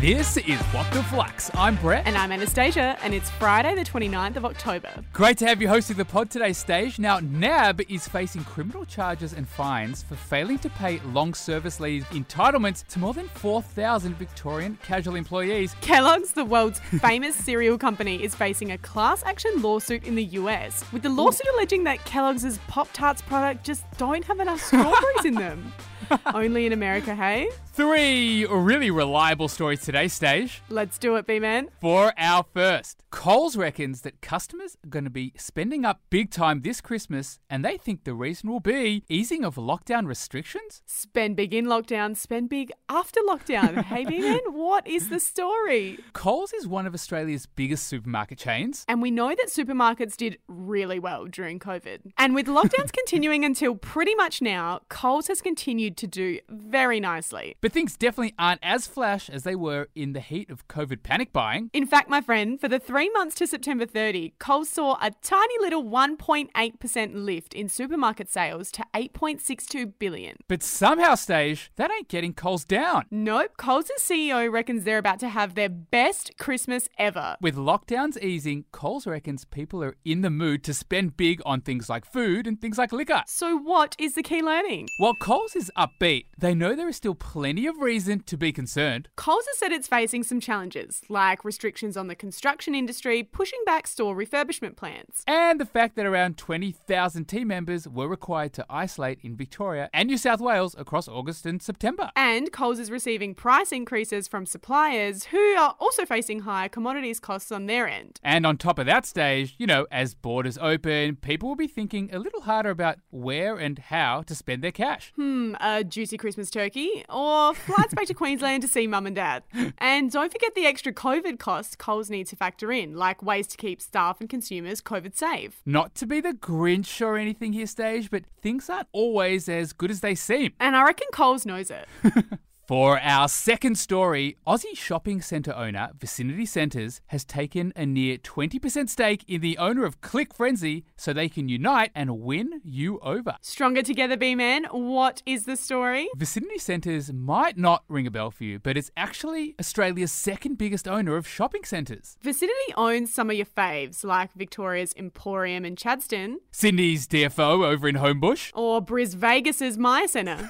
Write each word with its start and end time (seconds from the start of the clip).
This 0.00 0.36
is 0.36 0.60
What 0.66 0.88
the 0.92 1.02
Flux. 1.02 1.50
I'm 1.54 1.74
Brett. 1.74 2.06
And 2.06 2.16
I'm 2.16 2.30
Anastasia, 2.30 2.96
and 3.02 3.12
it's 3.12 3.30
Friday, 3.30 3.74
the 3.74 3.82
29th 3.82 4.36
of 4.36 4.44
October. 4.44 4.90
Great 5.12 5.38
to 5.38 5.46
have 5.48 5.60
you 5.60 5.66
hosting 5.66 5.96
the 5.96 6.04
pod 6.04 6.30
today, 6.30 6.52
Stage. 6.52 7.00
Now, 7.00 7.18
NAB 7.18 7.80
is 7.88 8.06
facing 8.06 8.44
criminal 8.44 8.84
charges 8.84 9.32
and 9.32 9.48
fines 9.48 10.04
for 10.04 10.14
failing 10.14 10.60
to 10.60 10.70
pay 10.70 11.00
long 11.00 11.34
service 11.34 11.80
leave 11.80 12.08
entitlements 12.10 12.86
to 12.90 13.00
more 13.00 13.12
than 13.12 13.26
4,000 13.26 14.16
Victorian 14.16 14.78
casual 14.84 15.16
employees. 15.16 15.74
Kellogg's, 15.80 16.30
the 16.30 16.44
world's 16.44 16.78
famous 17.00 17.34
cereal 17.34 17.76
company, 17.76 18.22
is 18.22 18.36
facing 18.36 18.70
a 18.70 18.78
class 18.78 19.24
action 19.24 19.50
lawsuit 19.60 20.04
in 20.04 20.14
the 20.14 20.26
US, 20.26 20.84
with 20.92 21.02
the 21.02 21.08
lawsuit 21.08 21.48
alleging 21.54 21.82
that 21.82 22.04
Kellogg's 22.04 22.56
Pop 22.68 22.88
Tarts 22.92 23.22
product 23.22 23.64
just 23.64 23.84
don't 23.98 24.24
have 24.26 24.38
enough 24.38 24.62
strawberries 24.62 25.24
in 25.24 25.34
them. 25.34 25.72
Only 26.34 26.66
in 26.66 26.72
America, 26.72 27.14
hey? 27.14 27.48
Three 27.72 28.44
really 28.46 28.90
reliable 28.90 29.48
stories 29.48 29.82
today, 29.82 30.08
Stage. 30.08 30.62
Let's 30.68 30.98
do 30.98 31.16
it, 31.16 31.26
B 31.26 31.38
Man. 31.38 31.68
For 31.80 32.12
our 32.18 32.44
first, 32.52 33.04
Coles 33.10 33.56
reckons 33.56 34.00
that 34.02 34.20
customers 34.20 34.76
are 34.84 34.88
going 34.88 35.04
to 35.04 35.10
be 35.10 35.32
spending 35.36 35.84
up 35.84 36.00
big 36.10 36.30
time 36.30 36.62
this 36.62 36.80
Christmas, 36.80 37.38
and 37.48 37.64
they 37.64 37.76
think 37.76 38.04
the 38.04 38.14
reason 38.14 38.50
will 38.50 38.60
be 38.60 39.04
easing 39.08 39.44
of 39.44 39.54
lockdown 39.54 40.06
restrictions. 40.06 40.82
Spend 40.86 41.36
big 41.36 41.54
in 41.54 41.66
lockdown, 41.66 42.16
spend 42.16 42.48
big 42.48 42.72
after 42.88 43.20
lockdown. 43.28 43.82
hey, 43.84 44.04
B 44.04 44.20
Man, 44.20 44.40
what 44.50 44.86
is 44.86 45.08
the 45.08 45.20
story? 45.20 45.98
Coles 46.14 46.52
is 46.52 46.66
one 46.66 46.86
of 46.86 46.94
Australia's 46.94 47.46
biggest 47.46 47.86
supermarket 47.86 48.38
chains. 48.38 48.84
And 48.88 49.00
we 49.02 49.10
know 49.10 49.28
that 49.28 49.48
supermarkets 49.48 50.16
did 50.16 50.38
really 50.48 50.98
well 50.98 51.26
during 51.26 51.58
COVID. 51.58 52.12
And 52.16 52.34
with 52.34 52.46
lockdowns 52.46 52.92
continuing 52.92 53.44
until 53.44 53.74
pretty 53.74 54.14
much 54.14 54.42
now, 54.42 54.80
Coles 54.88 55.28
has 55.28 55.40
continued 55.40 55.96
to 55.98 56.06
do 56.06 56.38
very 56.48 57.00
nicely. 57.00 57.56
But 57.60 57.72
things 57.72 57.96
definitely 57.96 58.34
aren't 58.38 58.60
as 58.62 58.86
flash 58.86 59.28
as 59.28 59.42
they 59.42 59.54
were 59.54 59.88
in 59.94 60.12
the 60.12 60.20
heat 60.20 60.50
of 60.50 60.66
COVID 60.68 61.02
panic 61.02 61.32
buying. 61.32 61.70
In 61.72 61.86
fact, 61.86 62.08
my 62.08 62.20
friend, 62.20 62.60
for 62.60 62.68
the 62.68 62.78
three 62.78 63.10
months 63.10 63.34
to 63.36 63.46
September 63.46 63.86
30, 63.86 64.34
Coles 64.38 64.68
saw 64.68 64.96
a 65.02 65.10
tiny 65.22 65.54
little 65.60 65.84
1.8% 65.84 67.10
lift 67.14 67.54
in 67.54 67.68
supermarket 67.68 68.30
sales 68.30 68.70
to 68.72 68.84
8.62 68.94 69.92
billion. 69.98 70.36
But 70.48 70.62
somehow, 70.62 71.14
Stage, 71.14 71.70
that 71.76 71.90
ain't 71.90 72.08
getting 72.08 72.32
Coles 72.32 72.64
down. 72.64 73.04
Nope, 73.10 73.56
Coles' 73.56 73.90
CEO 73.98 74.50
reckons 74.50 74.84
they're 74.84 74.98
about 74.98 75.20
to 75.20 75.28
have 75.28 75.54
their 75.54 75.68
best 75.68 76.32
Christmas 76.38 76.88
ever. 76.98 77.36
With 77.40 77.56
lockdowns 77.56 78.20
easing, 78.22 78.64
Coles 78.72 79.06
reckons 79.06 79.44
people 79.44 79.82
are 79.82 79.96
in 80.04 80.22
the 80.22 80.30
mood 80.30 80.64
to 80.64 80.74
spend 80.74 81.16
big 81.16 81.40
on 81.44 81.60
things 81.60 81.88
like 81.88 82.04
food 82.04 82.46
and 82.46 82.60
things 82.60 82.78
like 82.78 82.92
liquor. 82.92 83.22
So, 83.26 83.56
what 83.56 83.96
is 83.98 84.14
the 84.14 84.22
key 84.22 84.42
learning? 84.42 84.88
While 84.98 85.14
Coles 85.14 85.56
is 85.56 85.70
upbeat, 85.88 86.26
they 86.36 86.54
know 86.54 86.74
there 86.74 86.88
is 86.88 86.96
still 86.96 87.14
plenty 87.14 87.66
of 87.66 87.78
reason 87.78 88.20
to 88.20 88.36
be 88.36 88.52
concerned. 88.52 89.08
Coles 89.16 89.46
has 89.46 89.58
said 89.58 89.72
it's 89.72 89.88
facing 89.88 90.22
some 90.22 90.40
challenges, 90.40 91.02
like 91.08 91.44
restrictions 91.44 91.96
on 91.96 92.08
the 92.08 92.14
construction 92.14 92.74
industry, 92.74 93.22
pushing 93.22 93.60
back 93.64 93.86
store 93.86 94.14
refurbishment 94.14 94.76
plans. 94.76 95.22
And 95.26 95.60
the 95.60 95.66
fact 95.66 95.96
that 95.96 96.06
around 96.06 96.36
20,000 96.36 97.24
team 97.26 97.48
members 97.48 97.88
were 97.88 98.08
required 98.08 98.52
to 98.54 98.66
isolate 98.68 99.18
in 99.22 99.36
Victoria 99.36 99.90
and 99.92 100.08
New 100.08 100.18
South 100.18 100.40
Wales 100.40 100.74
across 100.78 101.08
August 101.08 101.46
and 101.46 101.62
September. 101.62 102.10
And 102.16 102.52
Coles 102.52 102.78
is 102.78 102.90
receiving 102.90 103.34
price 103.34 103.72
increases 103.72 104.28
from 104.28 104.46
suppliers 104.46 105.24
who 105.24 105.54
are 105.56 105.74
also 105.80 106.04
facing 106.04 106.40
higher 106.40 106.68
commodities 106.68 107.20
costs 107.20 107.50
on 107.50 107.66
their 107.66 107.88
end. 107.88 108.20
And 108.22 108.46
on 108.46 108.56
top 108.56 108.78
of 108.78 108.86
that 108.86 109.06
stage, 109.06 109.54
you 109.58 109.66
know, 109.66 109.86
as 109.90 110.14
borders 110.14 110.58
open, 110.58 111.16
people 111.16 111.48
will 111.48 111.56
be 111.56 111.66
thinking 111.66 112.10
a 112.12 112.18
little 112.18 112.42
harder 112.42 112.70
about 112.70 112.98
where 113.10 113.56
and 113.56 113.78
how 113.78 114.22
to 114.22 114.34
spend 114.34 114.62
their 114.62 114.72
cash. 114.72 115.12
Hmm, 115.16 115.54
a 115.78 115.84
juicy 115.84 116.16
Christmas 116.16 116.50
turkey 116.50 117.04
or 117.08 117.54
flights 117.54 117.94
back 117.94 118.06
to 118.06 118.14
Queensland 118.22 118.62
to 118.62 118.68
see 118.68 118.86
mum 118.86 119.06
and 119.06 119.14
dad. 119.14 119.44
And 119.78 120.10
don't 120.10 120.32
forget 120.32 120.54
the 120.54 120.66
extra 120.66 120.92
COVID 120.92 121.38
costs 121.38 121.76
Coles 121.76 122.10
needs 122.10 122.30
to 122.30 122.36
factor 122.36 122.72
in, 122.72 122.96
like 122.96 123.22
ways 123.22 123.46
to 123.48 123.56
keep 123.56 123.80
staff 123.80 124.20
and 124.20 124.28
consumers 124.28 124.82
COVID 124.82 125.14
safe. 125.14 125.62
Not 125.64 125.94
to 125.96 126.06
be 126.06 126.20
the 126.20 126.32
Grinch 126.32 127.00
or 127.00 127.16
anything 127.16 127.52
here, 127.52 127.66
stage, 127.66 128.10
but 128.10 128.24
things 128.42 128.68
aren't 128.68 128.88
always 128.92 129.48
as 129.48 129.72
good 129.72 129.90
as 129.90 130.00
they 130.00 130.14
seem. 130.14 130.52
And 130.58 130.74
I 130.74 130.82
reckon 130.82 131.08
Coles 131.12 131.46
knows 131.46 131.70
it. 131.70 131.86
For 132.68 133.00
our 133.00 133.28
second 133.28 133.78
story, 133.78 134.36
Aussie 134.46 134.76
shopping 134.76 135.22
centre 135.22 135.54
owner 135.54 135.88
Vicinity 135.98 136.44
Centres 136.44 137.00
has 137.06 137.24
taken 137.24 137.72
a 137.74 137.86
near 137.86 138.18
20% 138.18 138.90
stake 138.90 139.24
in 139.26 139.40
the 139.40 139.56
owner 139.56 139.86
of 139.86 140.02
Click 140.02 140.34
Frenzy 140.34 140.84
so 140.94 141.14
they 141.14 141.30
can 141.30 141.48
unite 141.48 141.90
and 141.94 142.20
win 142.20 142.60
you 142.62 142.98
over. 142.98 143.36
Stronger 143.40 143.80
together, 143.80 144.18
B 144.18 144.34
Man. 144.34 144.64
What 144.64 145.22
is 145.24 145.46
the 145.46 145.56
story? 145.56 146.10
Vicinity 146.14 146.58
Centres 146.58 147.10
might 147.10 147.56
not 147.56 147.84
ring 147.88 148.06
a 148.06 148.10
bell 148.10 148.30
for 148.30 148.44
you, 148.44 148.58
but 148.58 148.76
it's 148.76 148.90
actually 148.98 149.54
Australia's 149.58 150.12
second 150.12 150.58
biggest 150.58 150.86
owner 150.86 151.16
of 151.16 151.26
shopping 151.26 151.64
centres. 151.64 152.18
Vicinity 152.20 152.74
owns 152.76 153.10
some 153.10 153.30
of 153.30 153.36
your 153.36 153.46
faves, 153.46 154.04
like 154.04 154.34
Victoria's 154.34 154.92
Emporium 154.94 155.64
in 155.64 155.74
Chadstone, 155.74 156.34
Sydney's 156.50 157.08
DFO 157.08 157.64
over 157.64 157.88
in 157.88 157.96
Homebush, 157.96 158.50
or 158.54 158.82
Bris 158.82 159.14
Vegas's 159.14 159.78
Myer 159.78 160.06
Centre. 160.06 160.46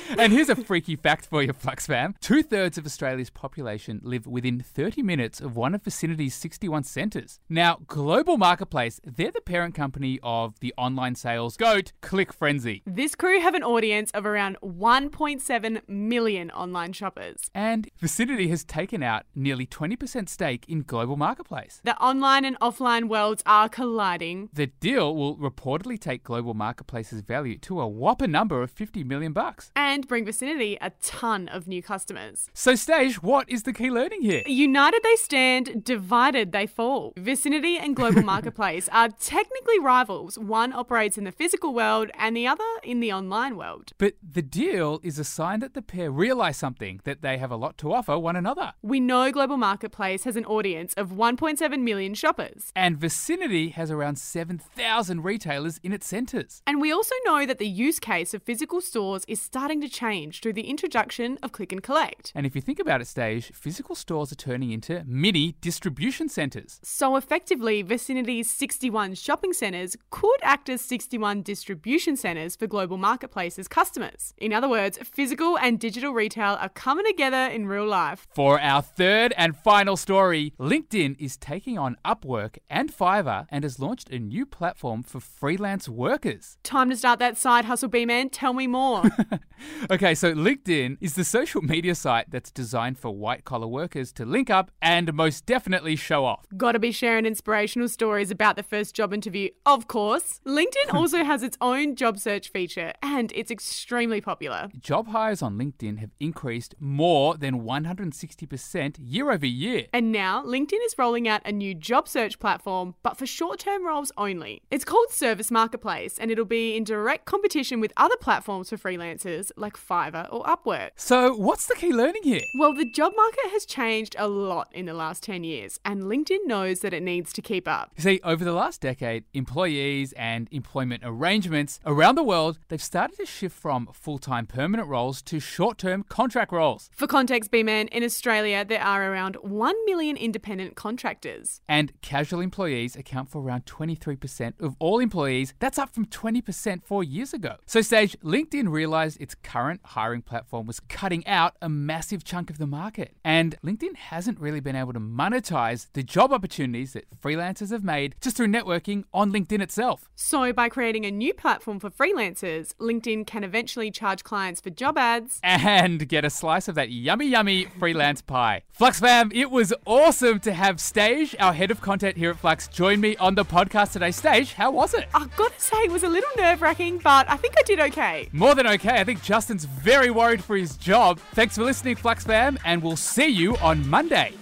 and 0.16 0.32
here's 0.32 0.48
a 0.48 0.56
freaky 0.56 0.96
fact 0.96 1.26
for 1.26 1.41
you, 1.42 1.52
Flux 1.52 1.86
fam. 1.86 2.14
Two 2.20 2.42
thirds 2.42 2.78
of 2.78 2.86
Australia's 2.86 3.30
population 3.30 4.00
live 4.02 4.26
within 4.26 4.60
30 4.60 5.02
minutes 5.02 5.40
of 5.40 5.56
one 5.56 5.74
of 5.74 5.82
Vicinity's 5.82 6.34
61 6.34 6.84
centres. 6.84 7.40
Now, 7.48 7.78
Global 7.86 8.38
Marketplace, 8.38 9.00
they're 9.04 9.30
the 9.30 9.40
parent 9.40 9.74
company 9.74 10.18
of 10.22 10.58
the 10.60 10.74
online 10.76 11.14
sales 11.14 11.56
goat 11.56 11.92
Click 12.00 12.32
Frenzy. 12.32 12.82
This 12.86 13.14
crew 13.14 13.40
have 13.40 13.54
an 13.54 13.62
audience 13.62 14.10
of 14.12 14.26
around 14.26 14.56
1.7 14.62 15.88
million 15.88 16.50
online 16.50 16.92
shoppers. 16.92 17.50
And 17.54 17.88
Vicinity 17.98 18.48
has 18.48 18.64
taken 18.64 19.02
out 19.02 19.24
nearly 19.34 19.66
20% 19.66 20.28
stake 20.28 20.64
in 20.68 20.82
Global 20.82 21.16
Marketplace. 21.16 21.80
The 21.84 21.96
online 21.98 22.44
and 22.44 22.58
offline 22.60 23.08
worlds 23.08 23.42
are 23.46 23.68
colliding. 23.68 24.50
The 24.52 24.66
deal 24.66 25.14
will 25.14 25.36
reportedly 25.36 25.98
take 25.98 26.22
Global 26.22 26.54
Marketplace's 26.54 27.22
value 27.22 27.58
to 27.58 27.80
a 27.80 27.88
whopper 27.88 28.26
number 28.26 28.62
of 28.62 28.70
50 28.70 29.04
million 29.04 29.32
bucks. 29.32 29.70
And 29.74 30.06
bring 30.06 30.24
Vicinity 30.24 30.78
a 30.80 30.90
ton 31.02 31.31
of 31.32 31.66
new 31.66 31.82
customers. 31.82 32.48
So, 32.52 32.74
Stage, 32.74 33.22
what 33.22 33.48
is 33.48 33.62
the 33.62 33.72
key 33.72 33.90
learning 33.90 34.22
here? 34.22 34.42
United 34.46 35.02
they 35.02 35.16
stand, 35.16 35.84
divided 35.84 36.52
they 36.52 36.66
fall. 36.66 37.12
Vicinity 37.16 37.78
and 37.78 37.96
Global 37.96 38.22
Marketplace 38.34 38.88
are 38.92 39.08
technically 39.08 39.78
rivals. 39.78 40.38
One 40.38 40.72
operates 40.72 41.16
in 41.16 41.24
the 41.24 41.32
physical 41.32 41.72
world 41.74 42.10
and 42.18 42.36
the 42.36 42.46
other 42.46 42.64
in 42.82 43.00
the 43.00 43.12
online 43.12 43.56
world. 43.56 43.92
But 43.98 44.14
the 44.22 44.42
deal 44.42 45.00
is 45.02 45.18
a 45.18 45.24
sign 45.24 45.60
that 45.60 45.74
the 45.74 45.82
pair 45.82 46.10
realise 46.10 46.58
something, 46.58 47.00
that 47.04 47.22
they 47.22 47.38
have 47.38 47.50
a 47.50 47.56
lot 47.56 47.78
to 47.78 47.92
offer 47.92 48.18
one 48.18 48.36
another. 48.36 48.74
We 48.82 49.00
know 49.00 49.30
Global 49.32 49.56
Marketplace 49.56 50.24
has 50.24 50.36
an 50.36 50.44
audience 50.44 50.94
of 50.94 51.10
1.7 51.10 51.82
million 51.82 52.14
shoppers. 52.14 52.72
And 52.76 52.98
Vicinity 52.98 53.70
has 53.70 53.90
around 53.90 54.18
7,000 54.18 55.22
retailers 55.24 55.78
in 55.82 55.92
its 55.92 56.06
centres. 56.06 56.62
And 56.66 56.80
we 56.80 56.92
also 56.92 57.14
know 57.24 57.46
that 57.46 57.58
the 57.58 57.68
use 57.68 57.98
case 57.98 58.34
of 58.34 58.42
physical 58.42 58.80
stores 58.80 59.24
is 59.28 59.40
starting 59.40 59.80
to 59.80 59.88
change 59.88 60.40
through 60.40 60.54
the 60.54 60.68
introduction 60.68 61.21
of 61.42 61.52
click 61.52 61.72
and 61.72 61.82
collect. 61.82 62.32
And 62.34 62.46
if 62.46 62.54
you 62.54 62.60
think 62.60 62.78
about 62.78 63.00
it, 63.00 63.06
Stage, 63.06 63.52
physical 63.54 63.94
stores 63.94 64.32
are 64.32 64.36
turning 64.36 64.72
into 64.72 65.04
mini 65.06 65.54
distribution 65.60 66.28
centres. 66.28 66.80
So 66.82 67.16
effectively, 67.16 67.82
Vicinity's 67.82 68.50
61 68.50 69.14
shopping 69.14 69.52
centres 69.52 69.96
could 70.10 70.38
act 70.42 70.68
as 70.68 70.80
61 70.80 71.42
distribution 71.42 72.16
centres 72.16 72.56
for 72.56 72.66
Global 72.66 72.96
Marketplace's 72.96 73.68
customers. 73.68 74.34
In 74.38 74.52
other 74.52 74.68
words, 74.68 74.98
physical 74.98 75.58
and 75.58 75.78
digital 75.78 76.12
retail 76.12 76.56
are 76.60 76.68
coming 76.70 77.04
together 77.04 77.52
in 77.52 77.66
real 77.66 77.86
life. 77.86 78.26
For 78.34 78.60
our 78.60 78.82
third 78.82 79.34
and 79.36 79.56
final 79.56 79.96
story, 79.96 80.54
LinkedIn 80.58 81.16
is 81.18 81.36
taking 81.36 81.78
on 81.78 81.96
Upwork 82.04 82.58
and 82.70 82.92
Fiverr 82.92 83.46
and 83.50 83.64
has 83.64 83.78
launched 83.78 84.10
a 84.10 84.18
new 84.18 84.46
platform 84.46 85.02
for 85.02 85.20
freelance 85.20 85.88
workers. 85.88 86.56
Time 86.62 86.90
to 86.90 86.96
start 86.96 87.18
that 87.18 87.36
side 87.36 87.66
hustle, 87.66 87.88
B 87.88 88.06
man. 88.06 88.30
Tell 88.30 88.52
me 88.52 88.66
more. 88.66 89.02
okay, 89.90 90.14
so 90.14 90.34
LinkedIn 90.34 90.96
is 91.00 91.11
the 91.14 91.24
social 91.24 91.62
media 91.62 91.94
site 91.94 92.30
that's 92.30 92.50
designed 92.50 92.98
for 92.98 93.10
white 93.10 93.44
collar 93.44 93.66
workers 93.66 94.12
to 94.12 94.24
link 94.24 94.50
up 94.50 94.70
and 94.80 95.12
most 95.12 95.46
definitely 95.46 95.96
show 95.96 96.24
off. 96.24 96.46
Gotta 96.56 96.78
be 96.78 96.92
sharing 96.92 97.26
inspirational 97.26 97.88
stories 97.88 98.30
about 98.30 98.56
the 98.56 98.62
first 98.62 98.94
job 98.94 99.12
interview, 99.12 99.48
of 99.66 99.88
course. 99.88 100.40
LinkedIn 100.46 100.92
also 100.92 101.24
has 101.24 101.42
its 101.42 101.56
own 101.60 101.96
job 101.96 102.18
search 102.18 102.48
feature 102.50 102.92
and 103.02 103.32
it's 103.34 103.50
extremely 103.50 104.20
popular. 104.20 104.68
Job 104.78 105.08
hires 105.08 105.42
on 105.42 105.58
LinkedIn 105.58 105.98
have 105.98 106.10
increased 106.20 106.74
more 106.78 107.36
than 107.36 107.62
160% 107.62 108.96
year 109.00 109.30
over 109.30 109.46
year. 109.46 109.86
And 109.92 110.12
now 110.12 110.42
LinkedIn 110.44 110.84
is 110.84 110.94
rolling 110.98 111.28
out 111.28 111.42
a 111.44 111.52
new 111.52 111.74
job 111.74 112.08
search 112.08 112.38
platform, 112.38 112.94
but 113.02 113.16
for 113.16 113.26
short 113.26 113.58
term 113.58 113.86
roles 113.86 114.12
only. 114.16 114.62
It's 114.70 114.84
called 114.84 115.10
Service 115.10 115.50
Marketplace 115.50 116.18
and 116.18 116.30
it'll 116.30 116.44
be 116.44 116.76
in 116.76 116.84
direct 116.84 117.24
competition 117.24 117.80
with 117.80 117.92
other 117.96 118.16
platforms 118.16 118.70
for 118.70 118.76
freelancers 118.76 119.50
like 119.56 119.76
Fiverr 119.76 120.28
or 120.32 120.44
Upwork. 120.44 120.91
So, 120.96 121.34
what's 121.34 121.66
the 121.66 121.74
key 121.74 121.92
learning 121.92 122.22
here? 122.22 122.42
Well, 122.58 122.74
the 122.74 122.84
job 122.84 123.12
market 123.16 123.50
has 123.50 123.64
changed 123.64 124.14
a 124.18 124.28
lot 124.28 124.68
in 124.72 124.86
the 124.86 124.94
last 124.94 125.22
10 125.22 125.42
years, 125.42 125.80
and 125.84 126.02
LinkedIn 126.02 126.46
knows 126.46 126.80
that 126.80 126.92
it 126.92 127.02
needs 127.02 127.32
to 127.32 127.42
keep 127.42 127.66
up. 127.66 127.92
You 127.96 128.02
see, 128.02 128.20
over 128.22 128.44
the 128.44 128.52
last 128.52 128.80
decade, 128.80 129.24
employees 129.32 130.12
and 130.12 130.48
employment 130.50 131.02
arrangements 131.04 131.80
around 131.86 132.16
the 132.16 132.22
world, 132.22 132.58
they've 132.68 132.82
started 132.82 133.16
to 133.16 133.26
shift 133.26 133.56
from 133.56 133.88
full-time 133.92 134.46
permanent 134.46 134.88
roles 134.88 135.22
to 135.22 135.40
short-term 135.40 136.04
contract 136.08 136.52
roles. 136.52 136.90
For 136.92 137.06
context, 137.06 137.50
B-Man, 137.50 137.88
in 137.88 138.04
Australia, 138.04 138.64
there 138.64 138.82
are 138.82 139.10
around 139.10 139.36
1 139.36 139.74
million 139.86 140.16
independent 140.16 140.76
contractors. 140.76 141.60
And 141.68 141.92
casual 142.02 142.40
employees 142.40 142.96
account 142.96 143.28
for 143.28 143.42
around 143.42 143.64
23% 143.64 144.60
of 144.60 144.76
all 144.78 144.98
employees. 144.98 145.54
That's 145.58 145.78
up 145.78 145.94
from 145.94 146.06
20% 146.06 146.84
four 146.84 147.02
years 147.02 147.32
ago. 147.32 147.56
So, 147.66 147.80
Stage, 147.80 148.16
LinkedIn 148.22 148.70
realized 148.70 149.20
its 149.20 149.34
current 149.34 149.80
hiring 149.84 150.22
platform 150.22 150.66
was 150.66 150.80
cutting 150.88 151.26
out 151.26 151.56
a 151.60 151.68
massive 151.68 152.24
chunk 152.24 152.50
of 152.50 152.58
the 152.58 152.66
market. 152.66 153.14
And 153.24 153.56
LinkedIn 153.64 153.96
hasn't 153.96 154.40
really 154.40 154.60
been 154.60 154.76
able 154.76 154.92
to 154.92 155.00
monetize 155.00 155.86
the 155.92 156.02
job 156.02 156.32
opportunities 156.32 156.92
that 156.92 157.06
freelancers 157.20 157.70
have 157.70 157.84
made 157.84 158.14
just 158.20 158.36
through 158.36 158.48
networking 158.48 159.04
on 159.12 159.32
LinkedIn 159.32 159.60
itself. 159.60 160.08
So, 160.14 160.52
by 160.52 160.68
creating 160.68 161.06
a 161.06 161.10
new 161.10 161.34
platform 161.34 161.80
for 161.80 161.90
freelancers, 161.90 162.74
LinkedIn 162.80 163.26
can 163.26 163.44
eventually 163.44 163.90
charge 163.90 164.24
clients 164.24 164.60
for 164.60 164.70
job 164.70 164.98
ads 164.98 165.40
and 165.42 166.08
get 166.08 166.24
a 166.24 166.30
slice 166.30 166.68
of 166.68 166.74
that 166.74 166.90
yummy, 166.90 167.26
yummy 167.26 167.66
freelance 167.78 168.22
pie. 168.22 168.62
Flux 168.72 169.00
fam, 169.00 169.30
it 169.34 169.50
was 169.50 169.72
awesome 169.86 170.40
to 170.40 170.52
have 170.52 170.80
Stage, 170.80 171.34
our 171.38 171.52
head 171.52 171.70
of 171.70 171.80
content 171.80 172.16
here 172.16 172.30
at 172.30 172.38
Flux, 172.38 172.68
join 172.68 173.00
me 173.00 173.16
on 173.16 173.34
the 173.34 173.44
podcast 173.44 173.92
today. 173.92 174.10
Stage, 174.10 174.52
how 174.54 174.70
was 174.70 174.94
it? 174.94 175.08
I've 175.14 175.34
got 175.36 175.56
to 175.56 175.60
say, 175.60 175.76
it 175.78 175.90
was 175.90 176.02
a 176.02 176.08
little 176.08 176.30
nerve 176.36 176.62
wracking, 176.62 176.98
but 176.98 177.30
I 177.30 177.36
think 177.36 177.54
I 177.58 177.62
did 177.62 177.80
okay. 177.80 178.28
More 178.32 178.54
than 178.54 178.66
okay. 178.66 179.00
I 179.00 179.04
think 179.04 179.22
Justin's 179.22 179.64
very 179.64 180.10
worried 180.10 180.42
for 180.42 180.56
job. 180.76 181.18
Thanks 181.34 181.56
for 181.56 181.64
listening, 181.64 181.96
Flux 181.96 182.24
fam, 182.24 182.58
and 182.64 182.82
we'll 182.82 182.96
see 182.96 183.28
you 183.28 183.56
on 183.58 183.88
Monday. 183.88 184.34